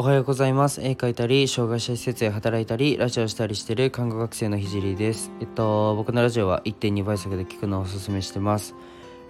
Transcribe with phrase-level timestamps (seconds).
[0.00, 0.80] おはようございます。
[0.80, 5.30] 絵描いたり障害者施設で働いたりラジオしたりしてる看護学生のひじりです。
[5.42, 8.74] えっと僕のラジオは1.2倍速で聞くのをおすすめしてます。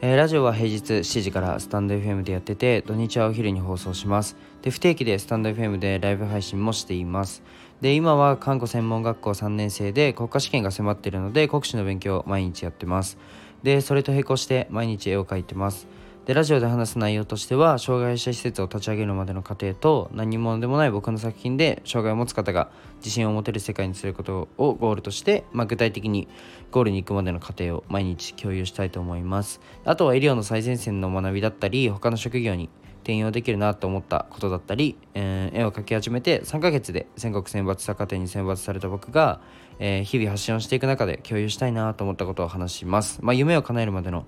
[0.00, 4.36] えー、ラジオは平日7時からスタンド FM でやってて土日はお昼に放送します。
[4.62, 7.42] で不定期でスタンド FM でライブ配信もしています。
[7.80, 13.18] で今は看護専門学校3年生で国家試験が迫っているので国試の勉強を毎日やってます。
[13.64, 15.88] でそれと並行して毎日絵を描いてます。
[16.30, 26.28] でラジオで話す内容としては障害者施設を立ち上げるまでの過程と何者でもない僕の作品で障害を持つ方が自信を持てる世界にすることをゴールとして、まあ、具体的に
[26.70, 32.70] ゴールに行くまでの過程を毎日共有したいと思いますあとは医療の最前線の学びだったり他の職業に
[33.02, 39.40] 転用できるなと思ったことだったり、えー、絵を描き始めて3ヶ月で全国選抜作家展に選抜された僕が、
[39.80, 43.18] えー、日々発信をしていく中で共有したいなと思ったことを話します。
[43.20, 44.26] まあ、夢を叶えるまでの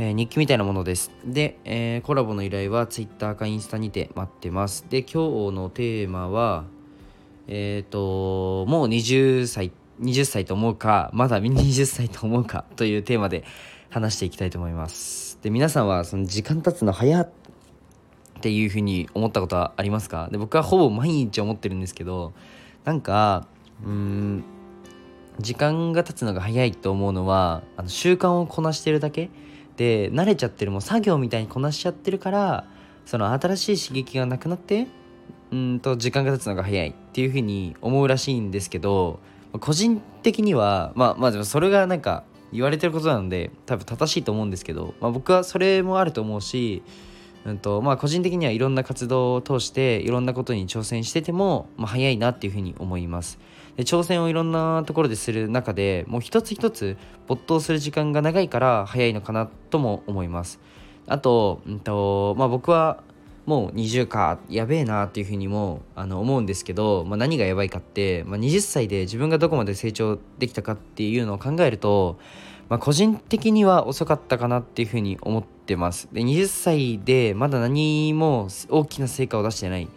[0.00, 1.10] えー、日記みたいなものです。
[1.24, 4.86] で、えー、コラボの依頼は Twitter かインスタにて待ってます。
[4.88, 6.66] で、今日のテーマは、
[7.48, 13.42] えっ、ー、と、もう20歳、20歳と思うか、まだ20歳と思うか というテーマで
[13.90, 15.36] 話していきたいと思います。
[15.42, 17.30] で、皆さんはその時間経つの早っ
[18.40, 20.28] ていうふうに思ったことはありますか？
[20.30, 22.34] で僕はほぼ毎日思ってるんですけど、
[22.84, 23.48] なんか、
[23.84, 24.44] うーん、
[25.40, 29.30] 時間が経つのが早いと思うのは、あの習慣をこなしてるだけ
[29.78, 32.64] って慣れちゃってるもう作業みたいにこなしちゃってるから
[33.06, 34.88] その新しい刺激がなくなって
[35.52, 39.20] うんと時間が経つのが早いっていうふうに思うらしいんですけど
[39.60, 46.82] 個人的にはまあまあでもそれがなんか言われてることなので多分正しいと思うんですけど、まあ、僕はそれもあると思うし、
[47.44, 53.38] うんとまあ、個人的にはいろんな活動を通していろんなことに挑戦してても、まあ、早いなっていうふうに思います。
[53.78, 56.96] で挑戦をいろんなところでする中でもう一つ一つ
[57.28, 60.58] 没頭する時間が長いから早いのかなとも思います
[61.06, 63.04] あと,、うんとまあ、僕は
[63.48, 72.18] もう20かやべえなっていうふうにもあの思うんですけど、まあ、何がやばいかって、まあ、20歳で自分がどこまで成長できたかっていうのを考えると、
[72.68, 76.10] まあ、個人的には遅かったかなっていうふうに思ってます。
[76.12, 79.88] で20歳でまだ何も大きな成果を出してない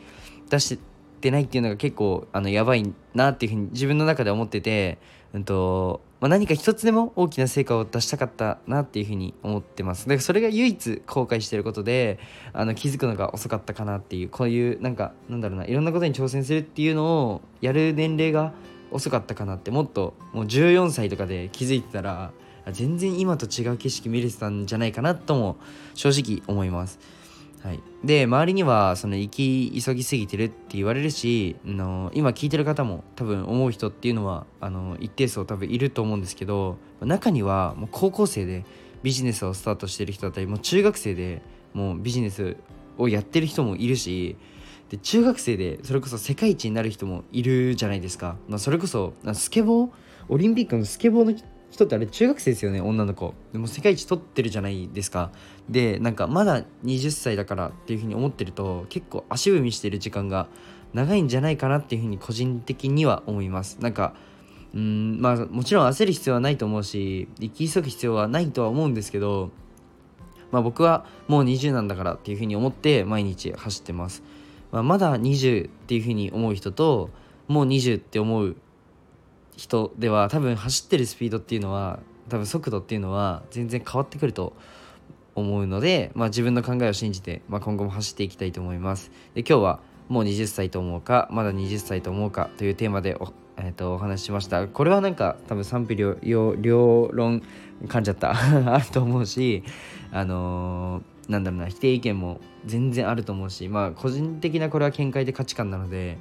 [0.49, 0.79] 出し
[1.19, 4.97] てないっていうのが結構あのやばいなっていうふうに自分の中で思ってて、
[5.33, 12.19] うんとまあ、何か一つでも大きな成果を出したかったなっていうふうに思ってますでそれが唯一後悔してることで
[12.53, 18.53] あの気づくのが遅かったかなっていうこういうなんかなんだろうないろんなことに挑戦するっていうのをやる年齢が
[18.91, 22.31] 遅かったかなってもっともう14歳とかで気づいてたら
[22.71, 25.57] 全然今と違う景色見れてたんじゃないかなとも
[25.95, 26.99] 正直思います。
[27.63, 38.65] はい、で周りにはその行き急ぎすぎてるって言われるしあの今聞いてる方も多分思う人っていうのはあの一定数多分いると思うんですけど中にはもう高校生で
[39.03, 42.57] ビジネスをスタートしてる人だったりもう中学生でもうビジネス
[42.97, 44.37] をやってる人もいるし
[44.89, 49.89] で中学生でそれこそ世界一になる人もいるじゃないですか、まあ、それこそスケボー？
[50.29, 51.33] オリンピックのスケボーの
[51.71, 53.33] 人ってあれ中学生ですよね女の子。
[53.53, 55.31] でも世界一取ってるじゃないですか。
[55.69, 60.47] でなんかまだ20歳だからっていうふうに思ってると結構足踏みしてる時間が
[60.93, 63.77] 長いんじゃないかなっていうふうに個人的には思います。
[63.79, 64.13] なんか
[64.73, 69.51] うんまあもちろん焦る必要はないと思うし生き急ぐ必要はないとは思うんですけど
[70.51, 74.23] まあ僕はもう20なんだからっていうふうに思って毎日走ってます、
[74.71, 77.09] まあ、まだ20っていうふうに思う人と
[77.47, 78.55] もう20って思う
[79.55, 84.53] 人では多分走ってるスピードっていうのは多分速度っていうのは全然変わってくると
[85.35, 89.11] 思うので、まあ、自分の考えを信じて、まあ、今後も走っていきたいと思います。
[89.33, 89.79] で今日は
[90.09, 94.67] もう20歳と思うかまだ20歳と思うかというテーマでお,、えー、とお話ししました。
[94.67, 96.15] これはなんか多分賛否両
[96.55, 97.41] 両論
[97.85, 98.31] 噛んじゃった
[98.73, 99.63] あると思うし
[100.11, 106.17] あのー、なんだろうな否定意見も全然あると思うしまあ個人的なこれは見解で価値観なので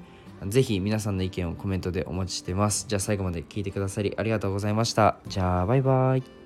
[0.48, 2.86] ぜひ皆さんの意見をコメントでお待ちしてます。
[2.88, 5.16] じゃあ最後まで聞いてくださりありがとうございました。
[5.26, 6.39] じゃあバイバイ。